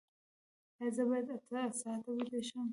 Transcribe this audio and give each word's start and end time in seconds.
ایا 0.79 0.89
زه 0.95 1.03
باید 1.09 1.27
اته 1.35 1.61
ساعته 1.81 2.09
ویده 2.13 2.39
شم؟ 2.47 2.67